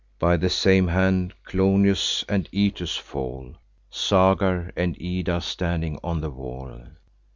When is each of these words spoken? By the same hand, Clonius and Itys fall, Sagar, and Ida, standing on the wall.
By 0.17 0.35
the 0.35 0.49
same 0.49 0.87
hand, 0.87 1.35
Clonius 1.45 2.25
and 2.27 2.49
Itys 2.51 2.97
fall, 2.97 3.53
Sagar, 3.91 4.71
and 4.75 4.97
Ida, 4.99 5.41
standing 5.41 5.99
on 6.03 6.21
the 6.21 6.31
wall. 6.31 6.87